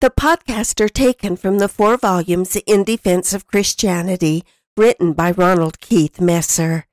The 0.00 0.10
podcasts 0.10 0.80
are 0.82 0.88
taken 0.88 1.36
from 1.36 1.58
the 1.58 1.68
four 1.68 1.98
volumes 1.98 2.56
In 2.66 2.84
Defense 2.84 3.34
of 3.34 3.46
Christianity, 3.46 4.44
written 4.74 5.12
by 5.12 5.30
Ronald 5.30 5.78
Keith 5.78 6.18
Messer. 6.18 6.86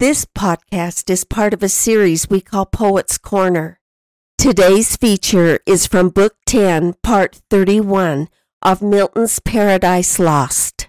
This 0.00 0.24
podcast 0.24 1.10
is 1.10 1.24
part 1.24 1.52
of 1.52 1.62
a 1.62 1.68
series 1.68 2.30
we 2.30 2.40
call 2.40 2.64
Poets 2.64 3.18
Corner. 3.18 3.80
Today's 4.38 4.96
feature 4.96 5.58
is 5.66 5.86
from 5.86 6.08
Book 6.08 6.36
10, 6.46 6.94
Part 7.02 7.42
31 7.50 8.30
of 8.62 8.80
Milton's 8.80 9.40
Paradise 9.40 10.18
Lost. 10.18 10.88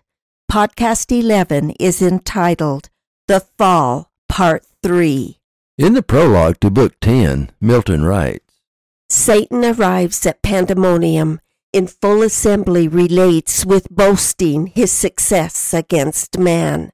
Podcast 0.50 1.12
11 1.12 1.72
is 1.72 2.02
entitled 2.02 2.90
The 3.28 3.42
Fall, 3.58 4.14
Part 4.30 4.64
3. 4.82 5.42
In 5.78 5.94
the 5.94 6.02
prologue 6.02 6.62
to 6.62 6.70
Book 6.70 6.94
10, 7.02 7.52
Milton 7.60 8.06
writes 8.06 8.62
Satan 9.10 9.66
arrives 9.66 10.26
at 10.26 10.42
Pandemonium 10.42 11.42
in 11.76 11.88
full 11.88 12.24
assembly 12.24 12.88
relates 12.88 13.66
with 13.66 13.90
boasting 13.90 14.68
his 14.68 14.94
success 14.94 15.74
against 15.74 16.40
man. 16.40 16.90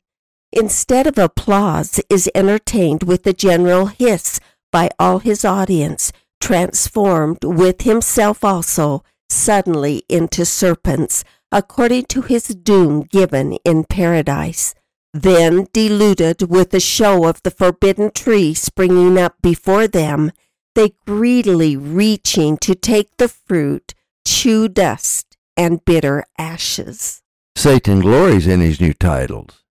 Instead 0.51 1.05
of 1.05 1.19
applause, 1.19 2.01
is 2.09 2.31
entertained 2.33 3.03
with 3.03 3.25
a 3.27 3.31
general 3.31 3.85
hiss 3.85 4.39
by 4.71 4.89
all 4.97 5.19
his 5.19 5.45
audience, 5.45 6.11
transformed 6.39 7.43
with 7.43 7.83
himself 7.83 8.43
also 8.43 9.03
suddenly 9.29 10.01
into 10.09 10.43
serpents, 10.45 11.23
according 11.51 12.05
to 12.05 12.23
his 12.23 12.47
doom 12.47 13.03
given 13.03 13.59
in 13.63 13.83
paradise. 13.83 14.73
Then, 15.13 15.67
deluded 15.73 16.49
with 16.49 16.71
the 16.71 16.79
show 16.79 17.27
of 17.27 17.43
the 17.43 17.51
forbidden 17.51 18.09
tree 18.09 18.55
springing 18.55 19.19
up 19.19 19.35
before 19.43 19.87
them, 19.87 20.31
they 20.73 20.93
greedily 21.05 21.77
reaching 21.77 22.57
to 22.57 22.73
take 22.73 23.15
the 23.17 23.27
fruit, 23.27 23.93
chew 24.25 24.67
dust 24.67 25.37
and 25.57 25.83
bitter 25.85 26.25
ashes. 26.37 27.21
Satan 27.55 27.99
glories 27.99 28.47
in 28.47 28.59
his 28.59 28.79
new 28.79 28.93
titles. 28.93 29.63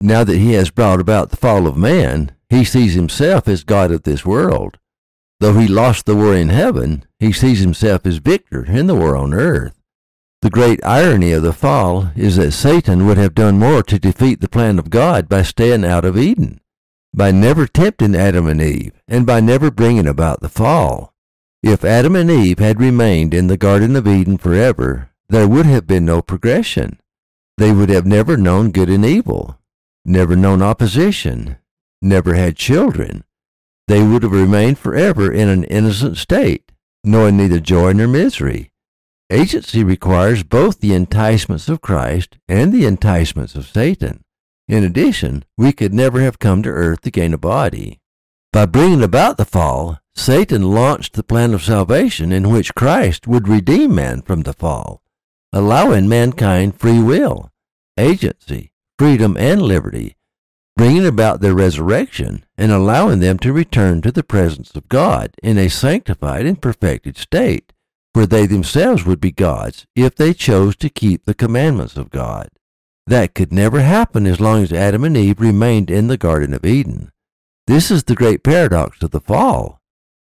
Now 0.00 0.24
that 0.24 0.38
he 0.38 0.52
has 0.54 0.70
brought 0.70 1.00
about 1.00 1.30
the 1.30 1.36
fall 1.36 1.66
of 1.66 1.76
man, 1.76 2.32
he 2.50 2.64
sees 2.64 2.94
himself 2.94 3.46
as 3.48 3.64
God 3.64 3.90
of 3.90 4.02
this 4.02 4.26
world. 4.26 4.78
Though 5.40 5.58
he 5.58 5.66
lost 5.66 6.06
the 6.06 6.16
war 6.16 6.34
in 6.34 6.50
heaven, 6.50 7.04
he 7.18 7.32
sees 7.32 7.60
himself 7.60 8.04
as 8.06 8.18
victor 8.18 8.64
in 8.64 8.86
the 8.86 8.94
war 8.94 9.16
on 9.16 9.32
earth. 9.32 9.78
The 10.42 10.50
great 10.50 10.84
irony 10.84 11.30
of 11.32 11.44
the 11.44 11.52
fall 11.52 12.10
is 12.16 12.34
that 12.36 12.50
Satan 12.50 13.06
would 13.06 13.16
have 13.16 13.34
done 13.34 13.60
more 13.60 13.82
to 13.84 13.98
defeat 13.98 14.40
the 14.40 14.48
plan 14.48 14.78
of 14.80 14.90
God 14.90 15.28
by 15.28 15.42
staying 15.42 15.84
out 15.84 16.04
of 16.04 16.18
Eden, 16.18 16.60
by 17.14 17.30
never 17.30 17.68
tempting 17.68 18.16
Adam 18.16 18.48
and 18.48 18.60
Eve, 18.60 18.92
and 19.06 19.24
by 19.24 19.38
never 19.38 19.70
bringing 19.70 20.08
about 20.08 20.40
the 20.40 20.48
fall. 20.48 21.11
If 21.62 21.84
Adam 21.84 22.16
and 22.16 22.28
Eve 22.28 22.58
had 22.58 22.80
remained 22.80 23.32
in 23.32 23.46
the 23.46 23.56
Garden 23.56 23.94
of 23.94 24.08
Eden 24.08 24.36
forever, 24.36 25.10
there 25.28 25.46
would 25.46 25.64
have 25.66 25.86
been 25.86 26.04
no 26.04 26.20
progression. 26.20 26.98
They 27.56 27.70
would 27.70 27.88
have 27.88 28.04
never 28.04 28.36
known 28.36 28.72
good 28.72 28.90
and 28.90 29.04
evil, 29.04 29.60
never 30.04 30.34
known 30.34 30.60
opposition, 30.60 31.58
never 32.00 32.34
had 32.34 32.56
children. 32.56 33.22
They 33.86 34.02
would 34.02 34.24
have 34.24 34.32
remained 34.32 34.78
forever 34.80 35.32
in 35.32 35.48
an 35.48 35.62
innocent 35.64 36.16
state, 36.16 36.72
knowing 37.04 37.36
neither 37.36 37.60
joy 37.60 37.92
nor 37.92 38.08
misery. 38.08 38.72
Agency 39.30 39.84
requires 39.84 40.42
both 40.42 40.80
the 40.80 40.94
enticements 40.94 41.68
of 41.68 41.80
Christ 41.80 42.38
and 42.48 42.72
the 42.72 42.86
enticements 42.86 43.54
of 43.54 43.68
Satan. 43.68 44.24
In 44.66 44.82
addition, 44.82 45.44
we 45.56 45.72
could 45.72 45.94
never 45.94 46.20
have 46.22 46.40
come 46.40 46.64
to 46.64 46.70
earth 46.70 47.02
to 47.02 47.10
gain 47.12 47.32
a 47.32 47.38
body. 47.38 48.00
By 48.52 48.66
bringing 48.66 49.02
about 49.02 49.38
the 49.38 49.46
fall, 49.46 49.98
Satan 50.14 50.72
launched 50.72 51.14
the 51.14 51.22
plan 51.22 51.54
of 51.54 51.62
salvation 51.62 52.32
in 52.32 52.50
which 52.50 52.74
Christ 52.74 53.26
would 53.26 53.48
redeem 53.48 53.94
man 53.94 54.20
from 54.20 54.42
the 54.42 54.52
fall, 54.52 55.02
allowing 55.54 56.06
mankind 56.06 56.78
free 56.78 57.00
will, 57.00 57.50
agency, 57.96 58.72
freedom, 58.98 59.38
and 59.38 59.62
liberty, 59.62 60.16
bringing 60.76 61.06
about 61.06 61.40
their 61.40 61.54
resurrection 61.54 62.44
and 62.58 62.70
allowing 62.70 63.20
them 63.20 63.38
to 63.38 63.54
return 63.54 64.02
to 64.02 64.12
the 64.12 64.22
presence 64.22 64.74
of 64.74 64.88
God 64.90 65.30
in 65.42 65.56
a 65.56 65.70
sanctified 65.70 66.44
and 66.44 66.60
perfected 66.60 67.16
state, 67.16 67.72
where 68.12 68.26
they 68.26 68.44
themselves 68.44 69.06
would 69.06 69.20
be 69.20 69.32
gods 69.32 69.86
if 69.96 70.14
they 70.14 70.34
chose 70.34 70.76
to 70.76 70.90
keep 70.90 71.24
the 71.24 71.32
commandments 71.32 71.96
of 71.96 72.10
God. 72.10 72.50
That 73.06 73.34
could 73.34 73.50
never 73.50 73.80
happen 73.80 74.26
as 74.26 74.40
long 74.40 74.62
as 74.62 74.74
Adam 74.74 75.04
and 75.04 75.16
Eve 75.16 75.40
remained 75.40 75.90
in 75.90 76.08
the 76.08 76.18
Garden 76.18 76.52
of 76.52 76.66
Eden. 76.66 77.12
This 77.66 77.90
is 77.90 78.04
the 78.04 78.16
great 78.16 78.42
paradox 78.42 79.02
of 79.02 79.12
the 79.12 79.20
fall. 79.20 79.80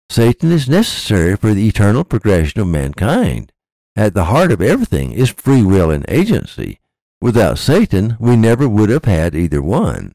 Satan 0.09 0.53
is 0.53 0.69
necessary 0.69 1.37
for 1.37 1.53
the 1.53 1.67
eternal 1.67 2.05
progression 2.05 2.61
of 2.61 2.69
mankind. 2.69 3.53
At 3.97 4.15
the 4.15 4.27
heart 4.27 4.53
of 4.53 4.61
everything 4.61 5.13
is 5.13 5.31
free 5.31 5.63
will 5.63 5.91
and 5.91 6.05
agency. 6.09 6.79
Without 7.21 7.59
Satan, 7.59 8.17
we 8.21 8.37
never 8.37 8.69
would 8.69 8.91
have 8.91 9.05
had 9.05 9.35
either 9.35 9.63
one. 9.63 10.15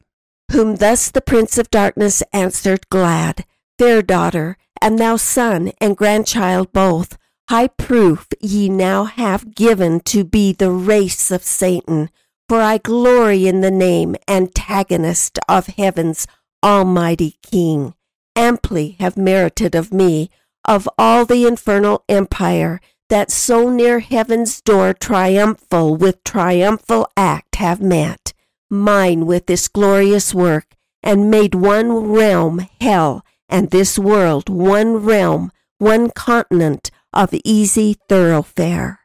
Whom 0.52 0.76
thus 0.76 1.10
the 1.10 1.20
Prince 1.20 1.58
of 1.58 1.70
Darkness 1.70 2.22
answered 2.32 2.88
glad, 2.88 3.44
Fair 3.78 4.00
daughter, 4.00 4.56
and 4.80 4.98
thou 4.98 5.16
son 5.16 5.72
and 5.80 5.96
grandchild 5.96 6.72
both, 6.72 7.18
high 7.48 7.68
proof 7.68 8.28
ye 8.40 8.68
now 8.68 9.04
have 9.04 9.54
given 9.54 10.00
to 10.00 10.24
be 10.24 10.52
the 10.52 10.70
race 10.70 11.30
of 11.30 11.42
Satan, 11.42 12.10
for 12.48 12.60
I 12.60 12.78
glory 12.78 13.46
in 13.46 13.60
the 13.60 13.70
name 13.70 14.16
antagonist 14.28 15.38
of 15.48 15.66
heaven's 15.66 16.26
almighty 16.62 17.36
King 17.42 17.94
amply 18.36 18.96
have 19.00 19.16
merited 19.16 19.74
of 19.74 19.92
me, 19.92 20.30
of 20.64 20.88
all 20.98 21.24
the 21.24 21.46
infernal 21.46 22.04
empire 22.08 22.80
that 23.08 23.30
so 23.30 23.68
near 23.68 24.00
heaven's 24.00 24.60
door 24.60 24.94
triumphal 24.94 25.96
with 25.96 26.22
triumphal 26.24 27.06
act 27.16 27.56
have 27.56 27.80
met, 27.80 28.32
mine 28.70 29.26
with 29.26 29.46
this 29.46 29.68
glorious 29.68 30.32
work, 30.32 30.76
and 31.02 31.30
made 31.30 31.54
one 31.54 31.92
realm 31.92 32.66
hell, 32.80 33.24
and 33.48 33.70
this 33.70 33.98
world 33.98 34.48
one 34.48 34.98
realm, 34.98 35.50
one 35.78 36.08
continent 36.10 36.90
of 37.12 37.34
easy 37.44 37.96
thoroughfare. 38.08 39.00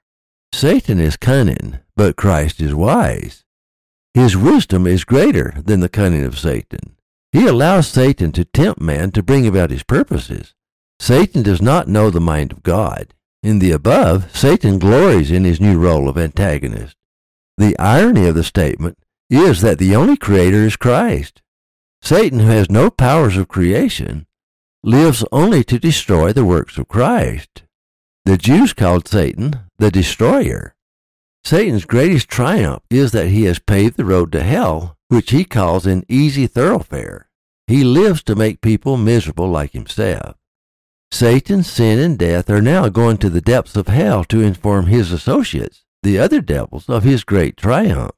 Satan 0.53 0.99
is 0.99 1.17
cunning, 1.17 1.79
but 1.95 2.15
Christ 2.15 2.61
is 2.61 2.73
wise. 2.73 3.43
His 4.13 4.37
wisdom 4.37 4.87
is 4.87 5.03
greater 5.03 5.55
than 5.57 5.79
the 5.79 5.89
cunning 5.89 6.23
of 6.23 6.39
Satan. 6.39 6.94
He 7.35 7.47
allows 7.47 7.89
Satan 7.89 8.31
to 8.31 8.45
tempt 8.45 8.79
man 8.79 9.11
to 9.11 9.21
bring 9.21 9.45
about 9.45 9.69
his 9.69 9.83
purposes. 9.83 10.53
Satan 11.01 11.43
does 11.43 11.61
not 11.61 11.89
know 11.89 12.09
the 12.09 12.21
mind 12.21 12.53
of 12.53 12.63
God. 12.63 13.13
In 13.43 13.59
the 13.59 13.71
above, 13.71 14.33
Satan 14.33 14.79
glories 14.79 15.31
in 15.31 15.43
his 15.43 15.59
new 15.59 15.77
role 15.77 16.07
of 16.07 16.17
antagonist. 16.17 16.95
The 17.57 17.77
irony 17.77 18.25
of 18.27 18.35
the 18.35 18.43
statement 18.45 18.97
is 19.29 19.59
that 19.59 19.79
the 19.79 19.93
only 19.97 20.15
creator 20.15 20.63
is 20.63 20.77
Christ. 20.77 21.41
Satan, 22.01 22.39
who 22.39 22.45
has 22.45 22.69
no 22.69 22.89
powers 22.89 23.35
of 23.35 23.49
creation, 23.49 24.27
lives 24.81 25.25
only 25.33 25.61
to 25.65 25.77
destroy 25.77 26.31
the 26.31 26.45
works 26.45 26.77
of 26.77 26.87
Christ. 26.87 27.63
The 28.23 28.37
Jews 28.37 28.71
called 28.71 29.09
Satan 29.09 29.59
the 29.77 29.91
destroyer. 29.91 30.73
Satan's 31.43 31.83
greatest 31.83 32.29
triumph 32.29 32.83
is 32.89 33.11
that 33.11 33.27
he 33.27 33.43
has 33.43 33.59
paved 33.59 33.97
the 33.97 34.05
road 34.05 34.31
to 34.31 34.41
hell 34.41 34.95
which 35.07 35.31
he 35.31 35.43
calls 35.45 35.85
an 35.85 36.03
easy 36.09 36.47
thoroughfare. 36.47 37.29
He 37.67 37.83
lives 37.83 38.23
to 38.23 38.35
make 38.35 38.61
people 38.61 38.97
miserable 38.97 39.49
like 39.49 39.71
himself. 39.71 40.35
Satan, 41.11 41.63
sin, 41.63 41.99
and 41.99 42.17
death 42.17 42.49
are 42.49 42.61
now 42.61 42.89
going 42.89 43.17
to 43.17 43.29
the 43.29 43.41
depths 43.41 43.75
of 43.75 43.87
hell 43.87 44.23
to 44.25 44.41
inform 44.41 44.87
his 44.87 45.11
associates, 45.11 45.85
the 46.03 46.19
other 46.19 46.41
devils, 46.41 46.89
of 46.89 47.03
his 47.03 47.23
great 47.23 47.57
triumph. 47.57 48.11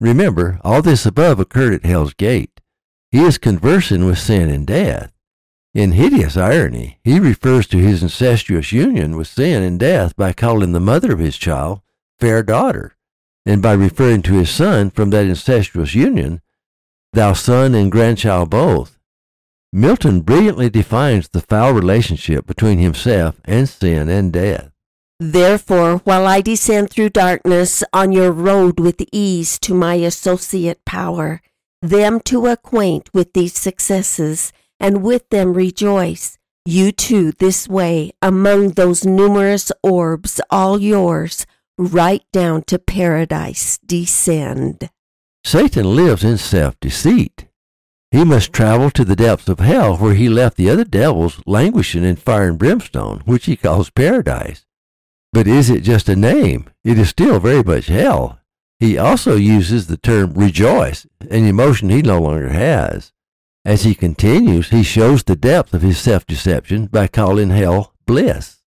Remember, 0.00 0.60
all 0.64 0.82
this 0.82 1.06
above 1.06 1.38
occurred 1.38 1.74
at 1.74 1.84
hell's 1.84 2.14
gate. 2.14 2.60
He 3.10 3.20
is 3.20 3.38
conversing 3.38 4.04
with 4.04 4.18
sin 4.18 4.50
and 4.50 4.66
death. 4.66 5.12
In 5.74 5.92
hideous 5.92 6.36
irony, 6.36 6.98
he 7.02 7.18
refers 7.20 7.66
to 7.68 7.78
his 7.78 8.02
incestuous 8.02 8.72
union 8.72 9.16
with 9.16 9.28
sin 9.28 9.62
and 9.62 9.78
death 9.78 10.16
by 10.16 10.32
calling 10.32 10.72
the 10.72 10.80
mother 10.80 11.12
of 11.12 11.18
his 11.18 11.36
child 11.36 11.80
fair 12.18 12.42
daughter 12.42 12.96
and 13.46 13.60
by 13.62 13.72
referring 13.72 14.22
to 14.22 14.34
his 14.34 14.50
son 14.50 14.90
from 14.90 15.10
that 15.10 15.26
incestuous 15.26 15.94
union, 15.94 16.40
thou 17.12 17.32
son 17.32 17.74
and 17.74 17.92
grandchild 17.92 18.50
both. 18.50 18.98
Milton 19.72 20.20
brilliantly 20.20 20.70
defines 20.70 21.28
the 21.28 21.40
foul 21.40 21.72
relationship 21.72 22.46
between 22.46 22.78
himself 22.78 23.40
and 23.44 23.68
sin 23.68 24.08
and 24.08 24.32
death. 24.32 24.70
Therefore, 25.18 25.98
while 25.98 26.26
I 26.26 26.40
descend 26.40 26.90
through 26.90 27.10
darkness 27.10 27.82
on 27.92 28.12
your 28.12 28.32
road 28.32 28.80
with 28.80 29.02
ease 29.12 29.58
to 29.60 29.74
my 29.74 29.94
associate 29.94 30.84
power, 30.84 31.40
them 31.82 32.20
to 32.20 32.46
acquaint 32.46 33.10
with 33.12 33.32
these 33.32 33.54
successes, 33.54 34.52
and 34.80 35.02
with 35.02 35.28
them 35.30 35.54
rejoice, 35.54 36.38
you 36.64 36.92
too 36.92 37.32
this 37.32 37.68
way, 37.68 38.12
among 38.22 38.70
those 38.70 39.04
numerous 39.04 39.70
orbs, 39.82 40.40
all 40.50 40.80
yours, 40.80 41.46
right 41.78 42.22
down 42.32 42.62
to 42.64 42.78
paradise 42.78 43.78
descend. 43.78 44.90
Satan 45.44 45.94
lives 45.94 46.24
in 46.24 46.38
self 46.38 46.78
deceit. 46.80 47.46
He 48.10 48.24
must 48.24 48.52
travel 48.52 48.90
to 48.92 49.04
the 49.04 49.16
depths 49.16 49.48
of 49.48 49.58
hell 49.58 49.96
where 49.96 50.14
he 50.14 50.28
left 50.28 50.56
the 50.56 50.70
other 50.70 50.84
devils 50.84 51.42
languishing 51.46 52.04
in 52.04 52.16
fire 52.16 52.48
and 52.48 52.58
brimstone, 52.58 53.22
which 53.24 53.46
he 53.46 53.56
calls 53.56 53.90
paradise. 53.90 54.64
But 55.32 55.48
is 55.48 55.68
it 55.68 55.80
just 55.80 56.08
a 56.08 56.14
name? 56.14 56.70
It 56.84 56.96
is 56.96 57.08
still 57.08 57.40
very 57.40 57.64
much 57.64 57.86
hell. 57.86 58.38
He 58.78 58.96
also 58.96 59.34
uses 59.34 59.86
the 59.86 59.96
term 59.96 60.34
rejoice, 60.34 61.06
an 61.28 61.44
emotion 61.44 61.90
he 61.90 62.02
no 62.02 62.20
longer 62.20 62.50
has. 62.50 63.12
As 63.64 63.82
he 63.82 63.94
continues, 63.94 64.68
he 64.70 64.82
shows 64.82 65.24
the 65.24 65.36
depth 65.36 65.74
of 65.74 65.82
his 65.82 65.98
self 65.98 66.26
deception 66.26 66.86
by 66.86 67.08
calling 67.08 67.50
hell 67.50 67.94
bliss. 68.06 68.62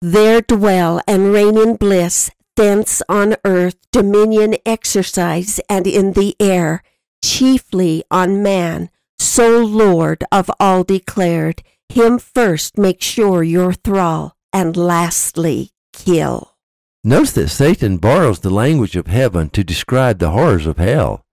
There 0.00 0.40
dwell 0.40 1.00
and 1.06 1.32
reign 1.32 1.58
in 1.58 1.76
bliss, 1.76 2.30
thence 2.56 3.02
on 3.08 3.36
earth 3.44 3.76
dominion 3.92 4.56
exercise 4.66 5.60
and 5.68 5.86
in 5.86 6.12
the 6.12 6.34
air, 6.40 6.82
chiefly 7.24 8.02
on 8.10 8.42
man, 8.42 8.90
sole 9.18 9.66
Lord 9.66 10.24
of 10.32 10.50
all 10.58 10.82
declared. 10.84 11.62
Him 11.88 12.18
first 12.18 12.76
make 12.76 13.00
sure 13.00 13.42
your 13.42 13.72
thrall, 13.72 14.36
and 14.52 14.76
lastly 14.76 15.70
kill. 15.92 16.56
Notice 17.04 17.32
that 17.32 17.48
Satan 17.48 17.98
borrows 17.98 18.40
the 18.40 18.50
language 18.50 18.96
of 18.96 19.06
heaven 19.06 19.48
to 19.50 19.62
describe 19.62 20.18
the 20.18 20.30
horrors 20.30 20.66
of 20.66 20.78
hell. 20.78 21.24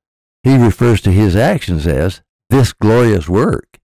He 0.43 0.55
refers 0.55 1.01
to 1.01 1.11
his 1.11 1.35
actions 1.35 1.87
as 1.87 2.21
this 2.49 2.73
glorious 2.73 3.27
work. 3.27 3.79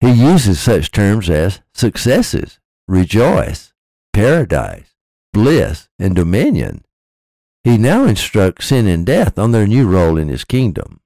He 0.00 0.10
uses 0.10 0.60
such 0.60 0.90
terms 0.90 1.28
as 1.28 1.60
successes, 1.74 2.58
rejoice, 2.88 3.74
paradise, 4.12 4.93
bliss, 5.34 5.88
and 5.98 6.16
dominion. 6.16 6.82
He 7.64 7.76
now 7.76 8.04
instructs 8.04 8.68
sin 8.68 8.86
and 8.86 9.04
death 9.04 9.38
on 9.38 9.52
their 9.52 9.66
new 9.66 9.86
role 9.86 10.16
in 10.16 10.28
his 10.28 10.44
kingdom. 10.44 11.00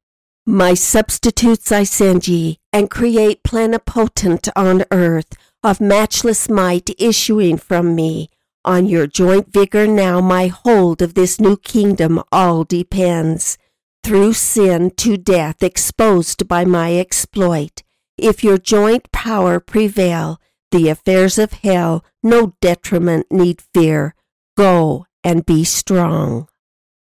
My 0.46 0.74
substitutes 0.74 1.72
I 1.72 1.82
send 1.82 2.28
ye, 2.28 2.58
and 2.72 2.90
create 2.90 3.42
plenipotent 3.42 4.48
on 4.54 4.84
earth, 4.92 5.32
of 5.64 5.80
matchless 5.80 6.48
might 6.48 6.90
issuing 6.98 7.58
from 7.58 7.94
me, 7.96 8.28
on 8.64 8.86
your 8.86 9.06
joint 9.06 9.52
vigor 9.52 9.86
now 9.86 10.20
my 10.20 10.46
hold 10.46 11.02
of 11.02 11.14
this 11.14 11.40
new 11.40 11.56
kingdom 11.56 12.22
all 12.30 12.64
depends. 12.64 13.58
Through 14.04 14.34
sin 14.34 14.90
to 14.98 15.16
death 15.16 15.62
exposed 15.62 16.46
by 16.46 16.64
my 16.64 16.96
exploit, 16.96 17.82
if 18.16 18.42
your 18.44 18.58
joint 18.58 19.10
power 19.12 19.60
prevail, 19.60 20.40
the 20.70 20.88
affairs 20.88 21.38
of 21.38 21.52
hell 21.52 22.04
no 22.22 22.54
detriment 22.60 23.26
need 23.30 23.62
fear. 23.74 24.14
Go 24.58 25.06
and 25.22 25.46
be 25.46 25.62
strong. 25.62 26.48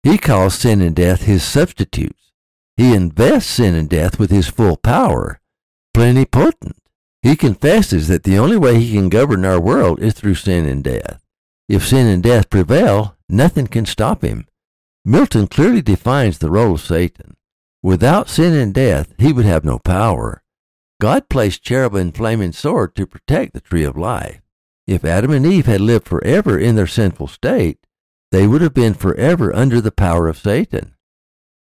He 0.03 0.19
calls 0.19 0.53
sin 0.53 0.79
and 0.79 0.95
death 0.95 1.23
his 1.23 1.41
substitutes. 1.41 2.31
He 2.75 2.93
invests 2.93 3.49
sin 3.49 3.73
and 3.73 3.89
death 3.89 4.19
with 4.19 4.29
his 4.29 4.47
full 4.47 4.77
power, 4.77 5.41
plenipotent. 5.91 6.77
He 7.23 7.35
confesses 7.35 8.09
that 8.09 8.21
the 8.21 8.37
only 8.37 8.57
way 8.57 8.79
he 8.79 8.93
can 8.93 9.09
govern 9.09 9.43
our 9.43 9.59
world 9.59 9.99
is 9.99 10.13
through 10.13 10.35
sin 10.35 10.67
and 10.67 10.83
death. 10.83 11.19
If 11.67 11.87
sin 11.87 12.05
and 12.05 12.21
death 12.21 12.51
prevail, 12.51 13.17
nothing 13.27 13.65
can 13.65 13.87
stop 13.87 14.21
him. 14.21 14.45
Milton 15.03 15.47
clearly 15.47 15.81
defines 15.81 16.37
the 16.37 16.51
role 16.51 16.75
of 16.75 16.81
Satan. 16.81 17.37
Without 17.81 18.29
sin 18.29 18.53
and 18.53 18.71
death, 18.71 19.15
he 19.17 19.33
would 19.33 19.45
have 19.45 19.65
no 19.65 19.79
power. 19.79 20.43
God 21.01 21.27
placed 21.27 21.63
cherubim 21.63 22.01
and 22.01 22.15
flaming 22.15 22.51
sword 22.51 22.93
to 22.97 23.07
protect 23.07 23.53
the 23.53 23.61
tree 23.61 23.83
of 23.83 23.97
life. 23.97 24.41
If 24.87 25.03
Adam 25.03 25.31
and 25.31 25.45
Eve 25.45 25.65
had 25.65 25.81
lived 25.81 26.07
forever 26.07 26.57
in 26.57 26.75
their 26.75 26.87
sinful 26.87 27.27
state, 27.27 27.79
they 28.31 28.47
would 28.47 28.61
have 28.61 28.73
been 28.73 28.93
forever 28.93 29.53
under 29.53 29.81
the 29.81 29.91
power 29.91 30.29
of 30.29 30.37
Satan. 30.37 30.95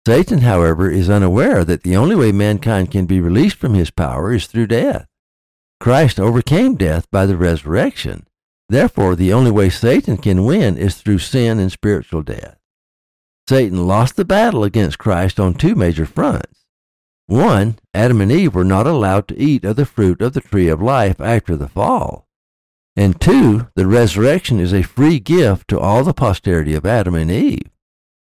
Satan, 0.06 0.42
however, 0.42 0.88
is 0.88 1.10
unaware 1.10 1.64
that 1.64 1.82
the 1.82 1.96
only 1.96 2.14
way 2.14 2.30
mankind 2.30 2.92
can 2.92 3.06
be 3.06 3.20
released 3.20 3.56
from 3.56 3.74
his 3.74 3.90
power 3.90 4.32
is 4.32 4.46
through 4.46 4.68
death. 4.68 5.06
Christ 5.80 6.20
overcame 6.20 6.76
death 6.76 7.10
by 7.10 7.26
the 7.26 7.36
resurrection. 7.36 8.26
Therefore, 8.68 9.16
the 9.16 9.32
only 9.32 9.50
way 9.50 9.68
Satan 9.70 10.16
can 10.16 10.44
win 10.44 10.78
is 10.78 10.96
through 10.96 11.18
sin 11.18 11.58
and 11.58 11.72
spiritual 11.72 12.22
death. 12.22 12.58
Satan 13.48 13.86
lost 13.86 14.16
the 14.16 14.24
battle 14.24 14.64
against 14.64 14.98
Christ 14.98 15.38
on 15.38 15.54
two 15.54 15.74
major 15.74 16.06
fronts. 16.06 16.66
One, 17.26 17.78
Adam 17.92 18.20
and 18.20 18.30
Eve 18.30 18.54
were 18.54 18.64
not 18.64 18.86
allowed 18.86 19.26
to 19.28 19.38
eat 19.40 19.64
of 19.64 19.74
the 19.74 19.86
fruit 19.86 20.20
of 20.22 20.32
the 20.32 20.40
tree 20.40 20.68
of 20.68 20.80
life 20.80 21.20
after 21.20 21.56
the 21.56 21.68
fall. 21.68 22.25
And 22.96 23.20
two, 23.20 23.68
the 23.74 23.86
resurrection 23.86 24.58
is 24.58 24.72
a 24.72 24.82
free 24.82 25.18
gift 25.20 25.68
to 25.68 25.78
all 25.78 26.02
the 26.02 26.14
posterity 26.14 26.74
of 26.74 26.86
Adam 26.86 27.14
and 27.14 27.30
Eve. 27.30 27.70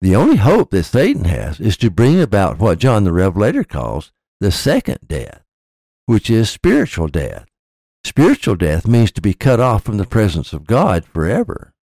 The 0.01 0.15
only 0.15 0.37
hope 0.37 0.71
that 0.71 0.83
Satan 0.83 1.25
has 1.25 1.59
is 1.59 1.77
to 1.77 1.91
bring 1.91 2.21
about 2.21 2.59
what 2.59 2.79
John 2.79 3.03
the 3.03 3.13
Revelator 3.13 3.63
calls 3.63 4.11
the 4.39 4.51
second 4.51 4.99
death, 5.07 5.43
which 6.05 6.29
is 6.29 6.49
spiritual 6.49 7.07
death. 7.07 7.45
Spiritual 8.03 8.55
death 8.55 8.87
means 8.87 9.11
to 9.13 9.21
be 9.21 9.33
cut 9.33 9.59
off 9.59 9.83
from 9.83 9.97
the 9.97 10.05
presence 10.05 10.51
of 10.53 10.67
God 10.67 11.05
forever. 11.05 11.73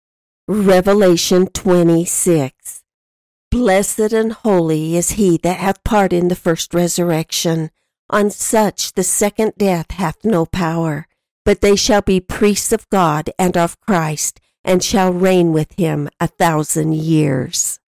Revelation 0.48 1.46
26 1.46 2.82
Blessed 3.50 4.12
and 4.12 4.32
holy 4.32 4.96
is 4.96 5.12
he 5.12 5.38
that 5.38 5.58
hath 5.58 5.82
part 5.82 6.12
in 6.12 6.28
the 6.28 6.36
first 6.36 6.72
resurrection. 6.72 7.70
On 8.08 8.30
such 8.30 8.92
the 8.92 9.02
second 9.02 9.54
death 9.56 9.90
hath 9.92 10.24
no 10.24 10.44
power, 10.44 11.06
but 11.44 11.60
they 11.60 11.76
shall 11.76 12.02
be 12.02 12.20
priests 12.20 12.72
of 12.72 12.88
God 12.90 13.30
and 13.38 13.56
of 13.56 13.80
Christ, 13.80 14.40
and 14.64 14.82
shall 14.82 15.12
reign 15.12 15.52
with 15.52 15.72
him 15.78 16.08
a 16.20 16.26
thousand 16.26 16.94
years. 16.94 17.80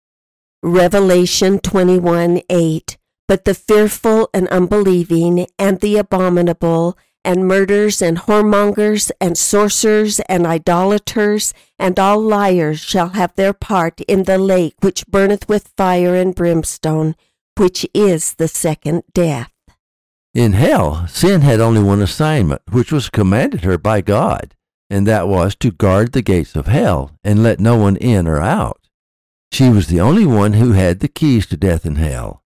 Revelation 0.62 1.59
21 1.59 2.42
8 2.49 2.97
But 3.28 3.44
the 3.44 3.54
fearful 3.54 4.30
and 4.32 4.49
unbelieving, 4.49 5.47
and 5.59 5.80
the 5.80 5.97
abominable, 5.99 6.97
and 7.25 7.47
murderers 7.47 8.02
and 8.02 8.18
whoremongers 8.18 9.11
and 9.21 9.38
sorcerers 9.38 10.21
and 10.28 10.47
idolaters 10.47 11.54
and 11.78 11.99
all 11.99 12.21
liars 12.21 12.80
shall 12.80 13.11
have 13.11 13.35
their 13.35 13.52
part 13.52 14.00
in 14.02 14.25
the 14.25 14.38
lake 14.38 14.75
which 14.80 15.06
burneth 15.06 15.49
with 15.49 15.73
fire 15.76 16.14
and 16.14 16.35
brimstone, 16.35 17.14
which 17.56 17.87
is 17.94 18.35
the 18.35 18.49
second 18.49 19.04
death. 19.14 19.52
In 20.35 20.55
hell, 20.55 21.07
sin 21.09 21.43
had 21.43 21.61
only 21.61 21.83
one 21.83 22.01
assignment, 22.01 22.62
which 22.71 22.91
was 22.91 23.11
commanded 23.11 23.65
her 23.65 23.77
by 23.77 24.01
God, 24.01 24.55
and 24.89 25.07
that 25.07 25.29
was 25.29 25.55
to 25.57 25.71
guard 25.71 26.12
the 26.12 26.23
gates 26.23 26.57
of 26.57 26.67
hell 26.67 27.11
and 27.23 27.43
let 27.43 27.61
no 27.61 27.77
one 27.77 27.97
in 27.97 28.27
or 28.27 28.41
out. 28.41 28.81
She 29.53 29.69
was 29.69 29.89
the 29.89 30.01
only 30.01 30.25
one 30.25 30.55
who 30.55 30.73
had 30.73 31.01
the 31.01 31.09
keys 31.09 31.45
to 31.49 31.59
death 31.59 31.85
and 31.85 31.99
hell. 31.99 32.43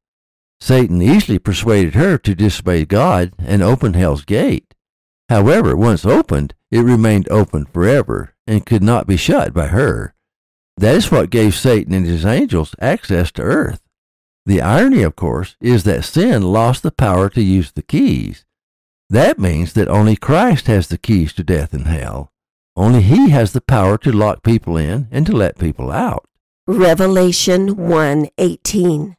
Satan 0.60 1.00
easily 1.00 1.38
persuaded 1.38 1.94
her 1.94 2.18
to 2.18 2.34
disobey 2.34 2.84
God 2.86 3.32
and 3.38 3.62
open 3.62 3.94
hell's 3.94 4.24
gate. 4.24 4.74
However, 5.28 5.76
once 5.76 6.04
opened, 6.04 6.54
it 6.72 6.80
remained 6.80 7.28
open 7.30 7.66
forever 7.66 8.34
and 8.48 8.66
could 8.66 8.82
not 8.82 9.06
be 9.06 9.16
shut 9.16 9.54
by 9.54 9.68
her. 9.68 10.12
That 10.76 10.96
is 10.96 11.12
what 11.12 11.30
gave 11.30 11.54
Satan 11.54 11.94
and 11.94 12.04
his 12.04 12.26
angels 12.26 12.74
access 12.80 13.30
to 13.32 13.42
earth. 13.42 13.85
The 14.46 14.62
irony, 14.62 15.02
of 15.02 15.16
course, 15.16 15.56
is 15.60 15.82
that 15.84 16.04
sin 16.04 16.40
lost 16.42 16.84
the 16.84 16.92
power 16.92 17.28
to 17.30 17.42
use 17.42 17.72
the 17.72 17.82
keys. 17.82 18.44
That 19.10 19.40
means 19.40 19.72
that 19.72 19.88
only 19.88 20.14
Christ 20.14 20.68
has 20.68 20.86
the 20.86 20.98
keys 20.98 21.32
to 21.34 21.42
death 21.42 21.74
and 21.74 21.88
hell. 21.88 22.30
Only 22.76 23.02
he 23.02 23.30
has 23.30 23.52
the 23.52 23.60
power 23.60 23.98
to 23.98 24.12
lock 24.12 24.44
people 24.44 24.76
in 24.76 25.08
and 25.10 25.26
to 25.26 25.32
let 25.32 25.58
people 25.58 25.90
out. 25.90 26.28
Revelation 26.68 27.76
1:18 27.76 29.16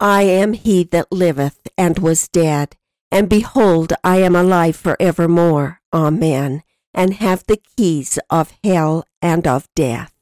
I 0.00 0.22
am 0.22 0.52
he 0.54 0.84
that 0.84 1.12
liveth 1.12 1.68
and 1.76 1.98
was 1.98 2.28
dead, 2.28 2.76
and 3.10 3.28
behold, 3.28 3.92
I 4.04 4.18
am 4.18 4.36
alive 4.36 4.76
for 4.76 4.96
evermore. 5.00 5.80
Amen. 5.92 6.62
And 6.94 7.14
have 7.14 7.44
the 7.46 7.60
keys 7.76 8.18
of 8.30 8.54
hell 8.64 9.04
and 9.20 9.46
of 9.46 9.68
death. 9.74 10.15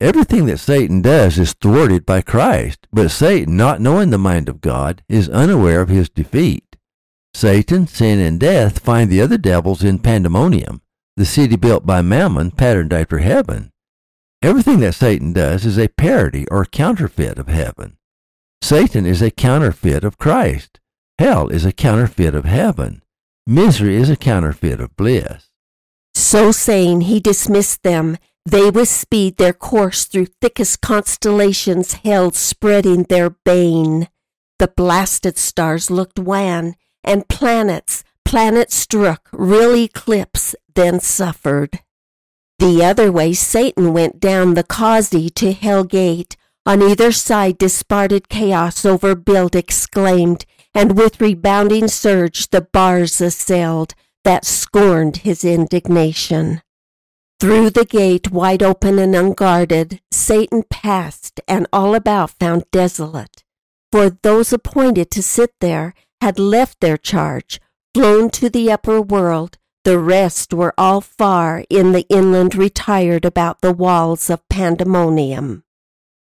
Everything 0.00 0.46
that 0.46 0.58
Satan 0.58 1.02
does 1.02 1.38
is 1.38 1.54
thwarted 1.54 2.06
by 2.06 2.20
Christ, 2.20 2.86
but 2.92 3.10
Satan, 3.10 3.56
not 3.56 3.80
knowing 3.80 4.10
the 4.10 4.18
mind 4.18 4.48
of 4.48 4.60
God, 4.60 5.02
is 5.08 5.28
unaware 5.28 5.80
of 5.80 5.88
his 5.88 6.08
defeat. 6.08 6.76
Satan, 7.34 7.88
sin, 7.88 8.20
and 8.20 8.38
death 8.38 8.78
find 8.78 9.10
the 9.10 9.20
other 9.20 9.38
devils 9.38 9.82
in 9.82 9.98
pandemonium, 9.98 10.82
the 11.16 11.24
city 11.24 11.56
built 11.56 11.84
by 11.84 12.00
Mammon, 12.00 12.52
patterned 12.52 12.92
after 12.92 13.18
heaven. 13.18 13.72
Everything 14.40 14.78
that 14.80 14.94
Satan 14.94 15.32
does 15.32 15.66
is 15.66 15.76
a 15.76 15.88
parody 15.88 16.46
or 16.48 16.64
counterfeit 16.64 17.38
of 17.38 17.48
heaven. 17.48 17.96
Satan 18.62 19.04
is 19.04 19.20
a 19.20 19.32
counterfeit 19.32 20.04
of 20.04 20.16
Christ. 20.16 20.78
Hell 21.18 21.48
is 21.48 21.64
a 21.64 21.72
counterfeit 21.72 22.36
of 22.36 22.44
heaven. 22.44 23.02
Misery 23.48 23.96
is 23.96 24.08
a 24.08 24.16
counterfeit 24.16 24.78
of 24.78 24.96
bliss. 24.96 25.48
So 26.14 26.52
saying, 26.52 27.02
he 27.02 27.18
dismissed 27.18 27.82
them. 27.82 28.16
They 28.50 28.70
with 28.70 28.88
speed 28.88 29.36
their 29.36 29.52
course 29.52 30.06
through 30.06 30.28
thickest 30.40 30.80
constellations 30.80 31.92
held, 32.02 32.34
spreading 32.34 33.02
their 33.02 33.28
bane. 33.28 34.08
The 34.58 34.68
blasted 34.68 35.36
stars 35.36 35.90
looked 35.90 36.18
wan, 36.18 36.74
and 37.04 37.28
planets, 37.28 38.04
planets 38.24 38.74
struck, 38.74 39.28
real 39.32 39.76
eclipse, 39.76 40.54
then 40.74 40.98
suffered. 41.00 41.80
The 42.58 42.82
other 42.82 43.12
way 43.12 43.34
Satan 43.34 43.92
went 43.92 44.18
down 44.18 44.54
the 44.54 44.64
causey 44.64 45.28
to 45.28 45.52
hell 45.52 45.84
gate. 45.84 46.34
On 46.64 46.80
either 46.80 47.12
side 47.12 47.58
disparted 47.58 48.30
chaos 48.30 48.86
overbuilt 48.86 49.54
exclaimed, 49.54 50.46
and 50.72 50.96
with 50.96 51.20
rebounding 51.20 51.86
surge 51.86 52.48
the 52.48 52.62
bars 52.62 53.20
assailed 53.20 53.94
that 54.24 54.46
scorned 54.46 55.18
his 55.18 55.44
indignation. 55.44 56.62
Through 57.40 57.70
the 57.70 57.84
gate, 57.84 58.32
wide 58.32 58.64
open 58.64 58.98
and 58.98 59.14
unguarded, 59.14 60.00
Satan 60.10 60.64
passed, 60.68 61.40
and 61.46 61.68
all 61.72 61.94
about 61.94 62.30
found 62.30 62.64
desolate. 62.72 63.44
For 63.92 64.10
those 64.10 64.52
appointed 64.52 65.10
to 65.12 65.22
sit 65.22 65.52
there 65.60 65.94
had 66.20 66.40
left 66.40 66.80
their 66.80 66.96
charge, 66.96 67.60
flown 67.94 68.30
to 68.30 68.50
the 68.50 68.72
upper 68.72 69.00
world. 69.00 69.56
The 69.84 70.00
rest 70.00 70.52
were 70.52 70.74
all 70.76 71.00
far 71.00 71.64
in 71.70 71.92
the 71.92 72.06
inland 72.08 72.56
retired 72.56 73.24
about 73.24 73.60
the 73.60 73.72
walls 73.72 74.28
of 74.28 74.46
pandemonium. 74.48 75.62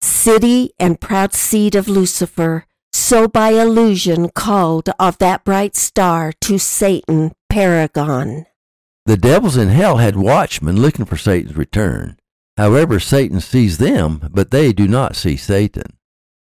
City 0.02 0.72
and 0.78 1.00
proud 1.00 1.34
seat 1.34 1.76
of 1.76 1.88
Lucifer, 1.88 2.66
so 2.92 3.28
by 3.28 3.52
illusion 3.52 4.30
called 4.30 4.90
of 5.00 5.18
that 5.20 5.46
bright 5.46 5.78
star 5.78 6.34
to 6.42 6.60
Satan 6.60 7.32
paragon. 7.50 8.46
The 9.10 9.18
devils 9.18 9.58
in 9.58 9.70
hell 9.70 9.98
had 9.98 10.16
watchmen 10.16 10.80
looking 10.80 11.04
for 11.04 11.18
Satan's 11.18 11.58
return. 11.58 12.20
However, 12.58 13.00
Satan 13.00 13.42
sees 13.42 13.80
them, 13.80 14.30
but 14.32 14.52
they 14.52 14.72
do 14.72 14.88
not 14.88 15.16
see 15.16 15.36
Satan. 15.36 15.98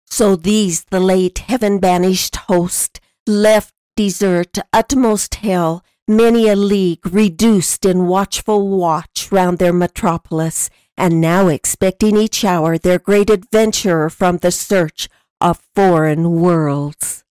So 0.06 0.38
these, 0.38 0.86
the 0.86 1.02
late 1.02 1.40
heaven 1.40 1.80
banished 1.80 2.38
host, 2.48 3.02
left 3.28 3.74
desert 3.98 4.60
utmost 4.72 5.36
hell, 5.36 5.84
many 6.08 6.48
a 6.48 6.56
league 6.56 7.06
reduced 7.06 7.84
in 7.84 8.08
watchful 8.08 8.70
watch 8.70 9.28
round 9.30 9.60
their 9.60 9.74
metropolis, 9.74 10.70
and 10.96 11.20
now 11.20 11.50
expecting 11.50 12.16
each 12.16 12.46
hour 12.46 12.78
their 12.78 12.98
great 12.98 13.30
adventurer 13.30 14.10
from 14.10 14.38
the 14.38 14.52
search 14.52 15.10
of 15.42 15.68
foreign 15.76 16.40
worlds. 16.40 17.23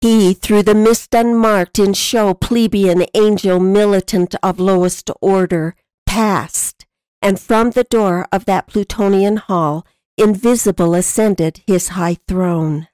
He, 0.00 0.32
through 0.32 0.62
the 0.62 0.74
mist 0.74 1.12
unmarked 1.12 1.78
in 1.78 1.92
show, 1.92 2.32
plebeian 2.32 3.04
angel 3.14 3.58
militant 3.58 4.34
of 4.42 4.60
lowest 4.60 5.10
order, 5.20 5.74
passed, 6.06 6.86
and 7.20 7.40
from 7.40 7.72
the 7.72 7.84
door 7.84 8.26
of 8.30 8.44
that 8.44 8.68
Plutonian 8.68 9.38
hall, 9.38 9.84
invisible 10.16 10.94
ascended 10.94 11.62
his 11.66 11.88
high 11.88 12.18
throne, 12.28 12.86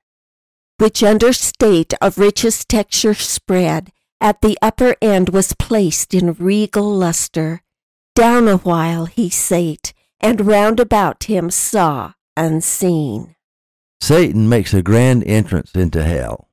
which 0.79 1.03
under 1.03 1.33
state 1.33 1.93
of 2.01 2.19
richest 2.19 2.69
texture 2.69 3.15
spread, 3.15 3.93
at 4.21 4.41
the 4.41 4.57
upper 4.63 4.97
end 5.03 5.29
was 5.29 5.53
placed 5.55 6.15
in 6.15 6.33
regal 6.35 6.91
luster. 6.91 7.63
Down 8.15 8.49
a 8.49 8.59
while 8.59 9.07
he 9.07 9.29
sate, 9.29 9.93
and 10.21 10.47
round 10.47 10.81
about 10.81 11.25
him 11.25 11.51
saw 11.51 12.13
unseen. 12.37 13.35
Satan 14.01 14.49
makes 14.49 14.73
a 14.73 14.83
grand 14.83 15.25
entrance 15.25 15.75
into 15.75 16.03
hell. 16.03 16.44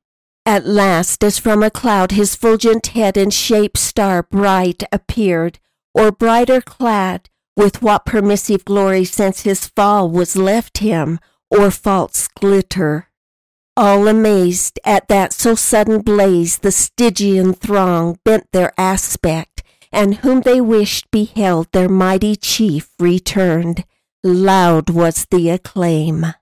At 0.51 0.65
last, 0.65 1.23
as 1.23 1.39
from 1.39 1.63
a 1.63 1.69
cloud, 1.69 2.11
his 2.11 2.35
fulgent 2.35 2.87
head 2.87 3.15
and 3.15 3.33
shape 3.33 3.77
star 3.77 4.21
bright 4.21 4.83
appeared, 4.91 5.59
or 5.93 6.11
brighter 6.11 6.59
clad, 6.59 7.29
with 7.55 7.81
what 7.81 8.05
permissive 8.05 8.65
glory 8.65 9.05
since 9.05 9.43
his 9.43 9.67
fall 9.67 10.09
was 10.09 10.35
left 10.35 10.79
him, 10.79 11.19
or 11.49 11.71
false 11.71 12.27
glitter. 12.27 13.07
All 13.77 14.09
amazed 14.09 14.77
at 14.83 15.07
that 15.07 15.31
so 15.31 15.55
sudden 15.55 16.01
blaze, 16.01 16.57
the 16.57 16.73
Stygian 16.73 17.53
throng 17.53 18.19
bent 18.25 18.51
their 18.51 18.73
aspect, 18.77 19.63
and 19.89 20.15
whom 20.15 20.41
they 20.41 20.59
wished 20.59 21.09
beheld 21.11 21.71
their 21.71 21.87
mighty 21.87 22.35
chief 22.35 22.89
returned. 22.99 23.85
Loud 24.21 24.89
was 24.89 25.25
the 25.31 25.49
acclaim. 25.49 26.33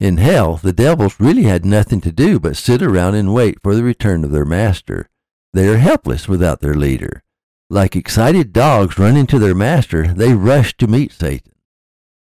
In 0.00 0.18
hell, 0.18 0.56
the 0.56 0.72
devils 0.72 1.18
really 1.18 1.42
had 1.42 1.64
nothing 1.64 2.00
to 2.02 2.12
do 2.12 2.38
but 2.38 2.56
sit 2.56 2.82
around 2.82 3.16
and 3.16 3.34
wait 3.34 3.58
for 3.62 3.74
the 3.74 3.82
return 3.82 4.22
of 4.22 4.30
their 4.30 4.44
master. 4.44 5.08
They 5.52 5.68
are 5.68 5.78
helpless 5.78 6.28
without 6.28 6.60
their 6.60 6.74
leader. 6.74 7.24
Like 7.68 7.96
excited 7.96 8.52
dogs 8.52 8.98
running 8.98 9.26
to 9.26 9.38
their 9.40 9.56
master, 9.56 10.14
they 10.14 10.34
rush 10.34 10.76
to 10.76 10.86
meet 10.86 11.12
Satan. 11.12 11.52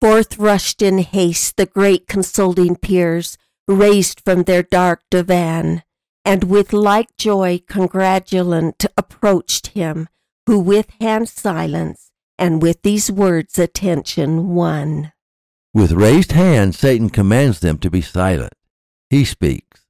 Forth 0.02 0.40
rushed 0.40 0.82
in 0.82 0.98
haste 1.00 1.58
the 1.58 1.68
great 1.68 2.08
consulting 2.08 2.76
peers, 2.76 3.38
raised 3.68 4.22
from 4.22 4.44
their 4.44 4.64
dark 4.64 5.04
divan, 5.12 5.84
and 6.26 6.46
with 6.46 6.74
like 6.74 7.16
joy 7.18 7.62
congratulant 7.70 8.86
approached 8.98 9.68
him, 9.68 10.10
who 10.48 10.60
with 10.60 10.90
hand 11.00 11.30
silence 11.30 12.10
and 12.40 12.62
with 12.62 12.82
these 12.82 13.12
words 13.12 13.60
attention 13.60 14.56
won. 14.56 15.12
With 15.74 15.92
raised 15.92 16.32
hand, 16.32 16.74
Satan 16.74 17.10
commands 17.10 17.60
them 17.60 17.78
to 17.80 17.92
be 17.92 18.02
silent. 18.02 18.54
He 19.10 19.24
speaks 19.24 19.86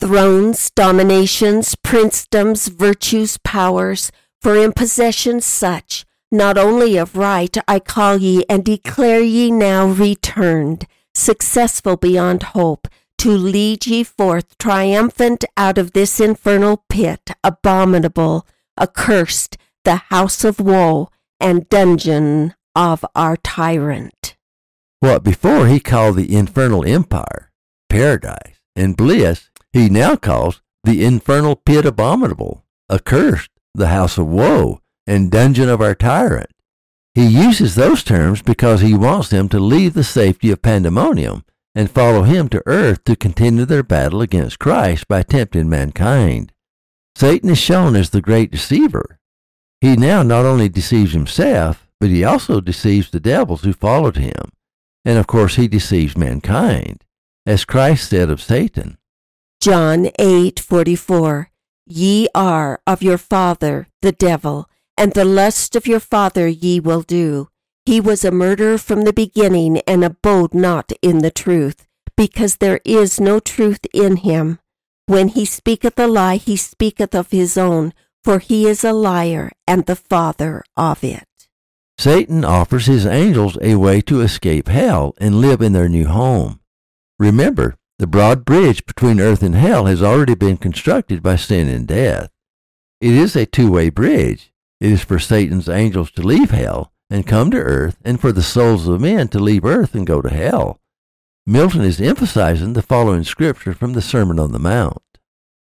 Thrones, 0.00 0.70
dominations, 0.70 1.74
princedoms, 1.74 2.68
virtues, 2.68 3.38
powers, 3.38 4.12
for 4.40 4.54
in 4.56 4.72
possession 4.72 5.40
such, 5.40 6.04
not 6.30 6.56
only 6.58 6.96
of 6.96 7.16
right, 7.16 7.56
I 7.66 7.80
call 7.80 8.18
ye 8.18 8.44
and 8.48 8.64
declare 8.64 9.20
ye 9.20 9.50
now 9.50 9.86
returned, 9.88 10.86
successful 11.14 11.96
beyond 11.96 12.42
hope, 12.54 12.86
to 13.18 13.30
lead 13.30 13.86
ye 13.86 14.04
forth 14.04 14.56
triumphant 14.58 15.44
out 15.56 15.78
of 15.78 15.92
this 15.92 16.20
infernal 16.20 16.84
pit, 16.88 17.32
abominable, 17.42 18.46
accursed, 18.78 19.56
the 19.84 19.96
house 20.10 20.44
of 20.44 20.60
woe 20.60 21.08
and 21.40 21.68
dungeon 21.68 22.54
of 22.76 23.04
our 23.16 23.36
tyrant. 23.38 24.37
What 25.00 25.22
before 25.22 25.66
he 25.66 25.78
called 25.78 26.16
the 26.16 26.34
infernal 26.34 26.84
empire, 26.84 27.50
paradise, 27.88 28.60
and 28.74 28.96
bliss, 28.96 29.50
he 29.72 29.88
now 29.88 30.16
calls 30.16 30.60
the 30.82 31.04
infernal 31.04 31.54
pit 31.54 31.84
abominable, 31.84 32.64
accursed, 32.90 33.50
the 33.74 33.88
house 33.88 34.18
of 34.18 34.26
woe, 34.26 34.80
and 35.06 35.30
dungeon 35.30 35.68
of 35.68 35.80
our 35.80 35.94
tyrant. 35.94 36.50
He 37.14 37.26
uses 37.26 37.74
those 37.74 38.02
terms 38.02 38.42
because 38.42 38.80
he 38.80 38.94
wants 38.94 39.28
them 39.28 39.48
to 39.50 39.60
leave 39.60 39.94
the 39.94 40.04
safety 40.04 40.50
of 40.50 40.62
pandemonium 40.62 41.44
and 41.74 41.90
follow 41.90 42.22
him 42.22 42.48
to 42.48 42.62
earth 42.66 43.04
to 43.04 43.14
continue 43.14 43.64
their 43.64 43.82
battle 43.84 44.20
against 44.20 44.58
Christ 44.58 45.06
by 45.06 45.22
tempting 45.22 45.68
mankind. 45.68 46.52
Satan 47.14 47.50
is 47.50 47.58
shown 47.58 47.94
as 47.94 48.10
the 48.10 48.20
great 48.20 48.50
deceiver. 48.50 49.18
He 49.80 49.94
now 49.96 50.22
not 50.22 50.44
only 50.44 50.68
deceives 50.68 51.12
himself, 51.12 51.88
but 52.00 52.10
he 52.10 52.24
also 52.24 52.60
deceives 52.60 53.10
the 53.10 53.20
devils 53.20 53.62
who 53.62 53.72
followed 53.72 54.16
him. 54.16 54.52
And 55.04 55.18
of 55.18 55.26
course, 55.26 55.56
he 55.56 55.68
deceives 55.68 56.16
mankind, 56.16 57.04
as 57.46 57.64
Christ 57.64 58.10
said 58.10 58.30
of 58.30 58.42
Satan. 58.42 58.98
John 59.60 60.10
8:44 60.18 61.46
Ye 61.86 62.28
are 62.34 62.80
of 62.86 63.02
your 63.02 63.18
father 63.18 63.88
the 64.02 64.12
devil, 64.12 64.68
and 64.96 65.12
the 65.12 65.24
lust 65.24 65.74
of 65.74 65.86
your 65.86 66.00
father 66.00 66.46
ye 66.46 66.80
will 66.80 67.02
do. 67.02 67.48
He 67.86 68.00
was 68.00 68.24
a 68.24 68.30
murderer 68.30 68.76
from 68.76 69.02
the 69.02 69.12
beginning 69.12 69.78
and 69.86 70.04
abode 70.04 70.52
not 70.52 70.92
in 71.00 71.18
the 71.20 71.30
truth, 71.30 71.86
because 72.16 72.56
there 72.56 72.80
is 72.84 73.20
no 73.20 73.40
truth 73.40 73.86
in 73.94 74.16
him. 74.16 74.58
When 75.06 75.28
he 75.28 75.44
speaketh 75.46 75.98
a 75.98 76.06
lie, 76.06 76.36
he 76.36 76.56
speaketh 76.56 77.14
of 77.14 77.30
his 77.30 77.56
own, 77.56 77.94
for 78.22 78.40
he 78.40 78.66
is 78.66 78.84
a 78.84 78.92
liar 78.92 79.52
and 79.66 79.86
the 79.86 79.96
father 79.96 80.62
of 80.76 81.02
it. 81.02 81.27
Satan 81.98 82.44
offers 82.44 82.86
his 82.86 83.06
angels 83.06 83.58
a 83.60 83.74
way 83.74 84.00
to 84.02 84.20
escape 84.20 84.68
hell 84.68 85.14
and 85.18 85.40
live 85.40 85.60
in 85.60 85.72
their 85.72 85.88
new 85.88 86.06
home. 86.06 86.60
Remember, 87.18 87.76
the 87.98 88.06
broad 88.06 88.44
bridge 88.44 88.86
between 88.86 89.20
earth 89.20 89.42
and 89.42 89.56
hell 89.56 89.86
has 89.86 90.00
already 90.02 90.36
been 90.36 90.56
constructed 90.56 91.22
by 91.22 91.34
sin 91.34 91.68
and 91.68 91.88
death. 91.88 92.30
It 93.00 93.12
is 93.12 93.34
a 93.34 93.46
two 93.46 93.72
way 93.72 93.90
bridge. 93.90 94.52
It 94.80 94.92
is 94.92 95.02
for 95.02 95.18
Satan's 95.18 95.68
angels 95.68 96.12
to 96.12 96.22
leave 96.22 96.50
hell 96.50 96.92
and 97.10 97.26
come 97.26 97.50
to 97.50 97.56
earth, 97.56 97.96
and 98.04 98.20
for 98.20 98.32
the 98.32 98.42
souls 98.42 98.86
of 98.86 99.00
men 99.00 99.28
to 99.28 99.38
leave 99.38 99.64
earth 99.64 99.94
and 99.94 100.06
go 100.06 100.20
to 100.20 100.28
hell. 100.28 100.78
Milton 101.46 101.80
is 101.80 102.00
emphasizing 102.00 102.74
the 102.74 102.82
following 102.82 103.24
scripture 103.24 103.72
from 103.72 103.94
the 103.94 104.02
Sermon 104.02 104.38
on 104.38 104.52
the 104.52 104.58
Mount 104.58 105.02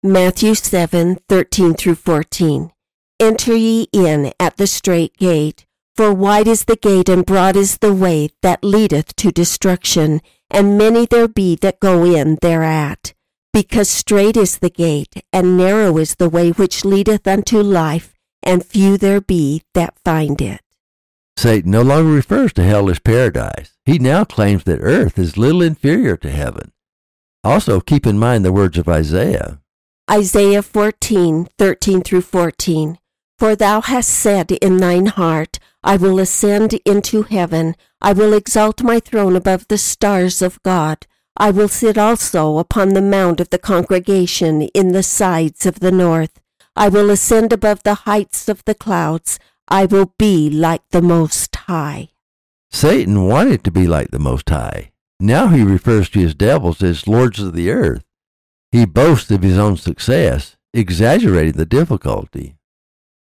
Matthew 0.01 0.55
7 0.55 1.17
13 1.27 1.73
through 1.73 1.95
14. 1.95 2.71
Enter 3.19 3.55
ye 3.55 3.87
in 3.91 4.33
at 4.39 4.57
the 4.57 4.67
strait 4.67 5.15
gate. 5.17 5.65
For 5.95 6.11
wide 6.11 6.47
is 6.47 6.65
the 6.65 6.75
gate 6.75 7.07
and 7.07 7.23
broad 7.23 7.55
is 7.55 7.77
the 7.77 7.93
way 7.93 8.29
that 8.41 8.63
leadeth 8.63 9.15
to 9.17 9.31
destruction, 9.31 10.21
and 10.49 10.75
many 10.75 11.05
there 11.05 11.27
be 11.27 11.55
that 11.57 11.79
go 11.79 12.03
in 12.03 12.39
thereat. 12.41 13.13
Because 13.51 13.89
strait 13.89 14.35
is 14.35 14.57
the 14.57 14.71
gate, 14.71 15.23
and 15.31 15.55
narrow 15.55 15.99
is 15.99 16.15
the 16.15 16.29
way 16.29 16.49
which 16.49 16.83
leadeth 16.83 17.27
unto 17.27 17.61
life, 17.61 18.15
and 18.41 18.65
few 18.65 18.97
there 18.97 19.21
be 19.21 19.61
that 19.75 19.93
find 20.03 20.41
it. 20.41 20.61
Satan 21.37 21.69
no 21.69 21.83
longer 21.83 22.09
refers 22.09 22.53
to 22.53 22.63
hell 22.63 22.89
as 22.89 22.97
paradise. 22.97 23.77
He 23.85 23.99
now 23.99 24.23
claims 24.23 24.63
that 24.63 24.79
earth 24.81 25.19
is 25.19 25.37
little 25.37 25.61
inferior 25.61 26.17
to 26.17 26.31
heaven. 26.31 26.71
Also, 27.43 27.79
keep 27.79 28.07
in 28.07 28.17
mind 28.17 28.43
the 28.43 28.51
words 28.51 28.79
of 28.79 28.89
Isaiah. 28.89 29.59
Isaiah 30.09 30.63
14, 30.63 31.47
13 31.57 32.01
through 32.01 32.21
14. 32.21 32.97
For 33.37 33.55
thou 33.55 33.81
hast 33.81 34.09
said 34.09 34.51
in 34.51 34.77
thine 34.77 35.07
heart, 35.07 35.59
I 35.83 35.97
will 35.97 36.19
ascend 36.19 36.79
into 36.85 37.23
heaven. 37.23 37.75
I 38.01 38.13
will 38.13 38.33
exalt 38.33 38.83
my 38.83 38.99
throne 38.99 39.35
above 39.35 39.67
the 39.67 39.77
stars 39.77 40.41
of 40.41 40.61
God. 40.63 41.05
I 41.35 41.51
will 41.51 41.67
sit 41.67 41.97
also 41.97 42.57
upon 42.57 42.89
the 42.89 43.01
mount 43.01 43.39
of 43.39 43.49
the 43.49 43.57
congregation 43.57 44.63
in 44.73 44.91
the 44.91 45.03
sides 45.03 45.65
of 45.65 45.79
the 45.79 45.91
north. 45.91 46.39
I 46.75 46.89
will 46.89 47.09
ascend 47.09 47.51
above 47.51 47.83
the 47.83 47.95
heights 48.05 48.47
of 48.47 48.63
the 48.65 48.75
clouds. 48.75 49.39
I 49.67 49.85
will 49.85 50.13
be 50.17 50.49
like 50.49 50.83
the 50.91 51.01
Most 51.01 51.55
High. 51.55 52.09
Satan 52.71 53.27
wanted 53.27 53.63
to 53.63 53.71
be 53.71 53.87
like 53.87 54.11
the 54.11 54.19
Most 54.19 54.49
High. 54.49 54.91
Now 55.19 55.47
he 55.47 55.63
refers 55.63 56.09
to 56.09 56.19
his 56.19 56.35
devils 56.35 56.81
as 56.83 57.07
lords 57.07 57.39
of 57.39 57.53
the 57.53 57.69
earth. 57.71 58.03
He 58.71 58.85
boasts 58.85 59.31
of 59.31 59.43
his 59.43 59.57
own 59.57 59.77
success, 59.77 60.55
exaggerating 60.73 61.53
the 61.53 61.65
difficulty. 61.65 62.57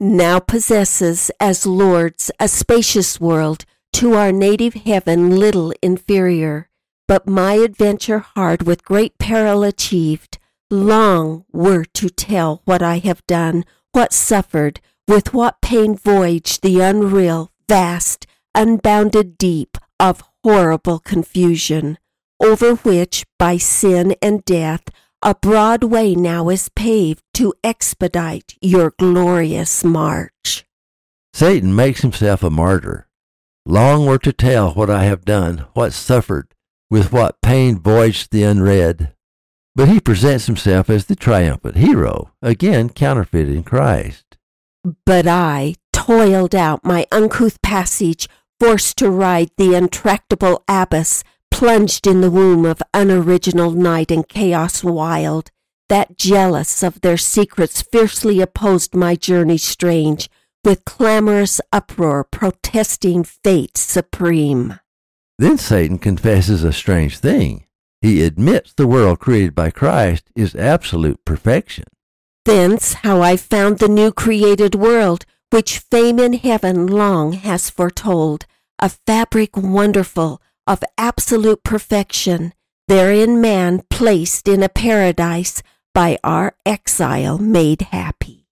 Now 0.03 0.39
possesses 0.39 1.31
as 1.39 1.67
lords 1.67 2.31
a 2.41 2.49
spacious 2.49 3.21
world, 3.21 3.67
to 3.93 4.15
our 4.15 4.33
native 4.33 4.73
heaven 4.73 5.37
little 5.37 5.75
inferior. 5.83 6.71
But 7.07 7.27
my 7.27 7.55
adventure 7.55 8.21
hard 8.21 8.63
with 8.63 8.83
great 8.83 9.19
peril 9.19 9.63
achieved, 9.63 10.39
long 10.71 11.45
were 11.53 11.85
to 11.85 12.09
tell 12.09 12.63
what 12.65 12.81
I 12.81 12.97
have 12.99 13.27
done, 13.27 13.67
what 13.93 14.15
suffered, 14.15 14.81
with 15.07 15.35
what 15.35 15.61
pain 15.61 15.97
voyaged 15.97 16.63
the 16.63 16.81
unreal, 16.81 17.51
vast, 17.69 18.27
unbounded 18.55 19.37
deep 19.37 19.77
of 19.99 20.23
horrible 20.43 21.01
confusion, 21.01 21.99
over 22.41 22.77
which 22.77 23.27
by 23.39 23.59
sin 23.59 24.15
and 24.23 24.43
death 24.47 24.85
a 25.23 25.35
broad 25.35 25.85
way 25.85 26.15
now 26.15 26.49
is 26.49 26.71
paved 26.71 27.23
to 27.35 27.53
expedite 27.63 28.55
your 28.61 28.95
glorious 28.99 29.85
march. 29.85 30.65
Satan 31.35 31.75
makes 31.75 32.01
himself 32.01 32.43
a 32.43 32.51
martyr. 32.51 33.07
Long 33.67 34.07
were 34.07 34.19
to 34.19 34.33
tell 34.33 34.73
what 34.73 34.89
I 34.89 35.05
have 35.05 35.25
done, 35.25 35.67
what 35.75 35.93
suffered, 35.93 36.55
with 36.91 37.13
what 37.13 37.41
pain 37.43 37.79
voyaged 37.79 38.33
the 38.33 38.43
unread. 38.43 39.13
But 39.77 39.89
he 39.89 40.01
presents 40.01 40.47
himself 40.47 40.91
as 40.91 41.07
the 41.07 41.15
triumphant 41.15 41.77
hero, 41.77 42.33
again 42.43 42.89
counterfeiting 42.89 43.65
Christ. 43.65 44.39
But 45.05 45.27
I 45.27 45.75
toiled 45.93 46.55
out 46.55 46.85
my 46.85 47.07
uncouth 47.13 47.61
passage, 47.63 48.29
forced 48.59 48.97
to 48.99 49.11
ride 49.11 49.51
the 49.57 49.75
intractable 49.75 50.65
abyss, 50.67 51.23
plunged 51.51 52.07
in 52.07 52.21
the 52.21 52.31
womb 52.31 52.65
of 52.65 52.83
unoriginal 52.95 53.71
night 53.73 54.11
and 54.11 54.29
chaos 54.29 54.83
wild, 54.83 55.51
that 55.89 56.17
jealous 56.17 56.83
of 56.83 57.01
their 57.01 57.17
secrets 57.17 57.83
fiercely 57.83 58.41
opposed 58.41 58.95
my 58.95 59.15
journey 59.15 59.59
strange, 59.59 60.31
with 60.65 60.85
clamorous 60.85 61.61
uproar 61.73 62.25
protesting 62.25 63.25
fate 63.25 63.77
supreme. 63.77 64.79
Then 65.39 65.59
Satan 65.59 65.99
confesses 65.99 66.65
a 66.65 66.73
strange 66.73 67.19
thing. 67.19 67.65
He 68.03 68.23
admits 68.23 68.73
the 68.73 68.87
world 68.87 69.19
created 69.21 69.55
by 69.55 69.71
Christ 69.71 70.31
is 70.35 70.55
absolute 70.55 71.25
perfection. 71.25 71.85
Thence 72.45 72.95
how 72.95 73.21
I 73.21 73.37
found 73.37 73.79
the 73.79 73.89
new 73.89 74.13
created 74.13 74.75
world, 74.75 75.27
which 75.51 75.79
fame 75.79 76.19
in 76.19 76.35
heaven 76.35 76.87
long 76.87 77.33
has 77.33 77.69
foretold, 77.69 78.47
a 78.79 78.89
fabric 78.89 79.57
wonderful 79.57 80.41
of 80.67 80.83
absolute 80.99 81.63
perfection, 81.65 82.53
therein 82.89 83.41
man 83.41 83.83
placed 83.91 84.49
in 84.49 84.63
a 84.63 84.69
paradise 84.69 85.63
by 85.95 86.19
our 86.25 86.55
exile 86.65 87.39
made 87.39 87.83
happy. 87.83 88.47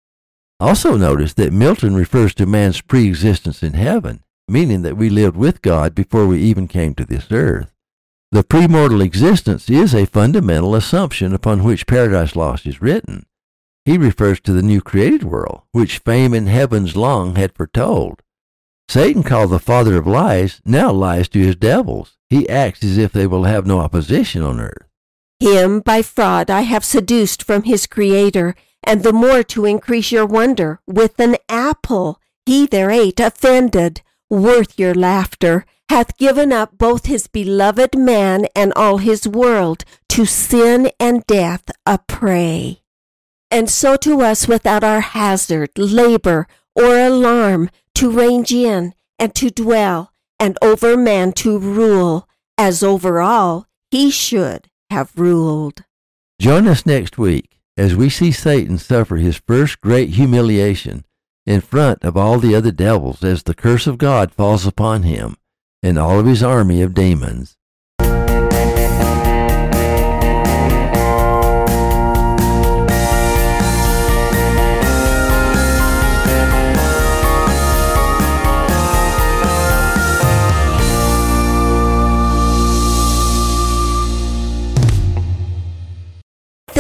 Also 0.61 0.97
notice 0.97 1.35
that 1.35 1.53
Milton 1.53 1.95
refers 1.95 2.35
to 2.35 2.47
man's 2.47 2.81
pre-existence 2.81 3.63
in 3.63 3.75
heaven 3.75 4.23
meaning 4.49 4.83
that 4.83 4.97
we 4.97 5.11
lived 5.11 5.37
with 5.37 5.63
God 5.63 5.95
before 5.95 6.27
we 6.27 6.41
even 6.41 6.67
came 6.67 6.95
to 6.95 7.05
this 7.05 7.31
earth. 7.31 7.73
The 8.33 8.43
premortal 8.43 9.05
existence 9.05 9.71
is 9.71 9.95
a 9.95 10.07
fundamental 10.07 10.75
assumption 10.75 11.35
upon 11.35 11.63
which 11.63 11.87
Paradise 11.87 12.35
Lost 12.35 12.67
is 12.67 12.83
written. 12.83 13.27
He 13.85 13.97
refers 13.97 14.41
to 14.41 14.53
the 14.53 14.63
new 14.63 14.81
created 14.81 15.25
world, 15.25 15.63
which 15.73 15.99
fame 15.99 16.35
in 16.35 16.47
heavens 16.47 16.97
long 16.97 17.37
had 17.37 17.55
foretold. 17.55 18.23
Satan, 18.89 19.23
called 19.23 19.51
the 19.51 19.59
father 19.59 19.97
of 19.97 20.07
lies, 20.07 20.61
now 20.65 20.91
lies 20.91 21.29
to 21.29 21.39
his 21.39 21.57
devils. 21.57 22.17
He 22.31 22.49
acts 22.49 22.83
as 22.83 22.97
if 22.97 23.13
they 23.13 23.27
will 23.27 23.45
have 23.45 23.67
no 23.67 23.81
opposition 23.81 24.43
on 24.43 24.61
earth. 24.61 24.87
Him 25.41 25.81
by 25.81 26.03
fraud 26.03 26.51
I 26.51 26.63
have 26.63 26.85
seduced 26.85 27.43
from 27.43 27.65
his 27.65 27.87
creator, 27.87 28.55
and 28.83 29.03
the 29.03 29.13
more 29.13 29.43
to 29.45 29.67
increase 29.67 30.11
your 30.11 30.27
wonder, 30.27 30.81
with 30.87 31.21
an 31.21 31.37
apple 31.49 32.21
he 32.47 32.67
there 32.67 32.91
ate, 32.91 33.21
offended 33.21 34.01
worth 34.31 34.79
your 34.79 34.95
laughter, 34.95 35.67
hath 35.91 36.17
given 36.17 36.51
up 36.51 36.79
both 36.79 37.05
his 37.05 37.27
beloved 37.27 37.97
man 37.97 38.47
and 38.57 38.73
all 38.75 38.99
his 38.99 39.29
world 39.29 39.85
to 40.09 40.25
sin 40.25 40.91
and 40.99 41.27
death 41.27 41.71
a 41.85 41.99
prey. 41.99 42.81
And 43.51 43.69
so 43.69 43.97
to 43.99 44.23
us 44.23 44.49
without 44.49 44.83
our 44.83 45.01
hazard, 45.01 45.71
labor, 45.77 46.47
or 46.75 46.99
alarm, 46.99 47.71
to 47.99 48.11
range 48.13 48.53
in 48.53 48.95
and 49.19 49.35
to 49.35 49.51
dwell, 49.51 50.13
and 50.39 50.57
over 50.63 50.97
man 50.97 51.33
to 51.33 51.59
rule, 51.59 52.29
as 52.57 52.81
over 52.85 53.21
all 53.21 53.67
he 53.91 54.09
should 54.09 54.69
have 54.89 55.11
ruled. 55.17 55.83
Join 56.41 56.69
us 56.69 56.87
next 56.87 57.19
week 57.19 57.59
as 57.77 57.97
we 57.97 58.09
see 58.09 58.31
Satan 58.31 58.79
suffer 58.79 59.17
his 59.17 59.43
first 59.49 59.81
great 59.81 60.11
humiliation 60.11 61.05
in 61.45 61.61
front 61.61 62.05
of 62.05 62.17
all 62.17 62.39
the 62.39 62.55
other 62.55 62.71
devils 62.71 63.25
as 63.25 63.43
the 63.43 63.55
curse 63.55 63.89
of 63.89 63.99
God 63.99 64.33
falls 64.33 64.65
upon 64.65 65.03
him 65.03 65.37
and 65.83 65.99
all 65.99 66.21
of 66.21 66.27
his 66.27 66.43
army 66.43 66.83
of 66.83 66.95
demons. 66.95 67.58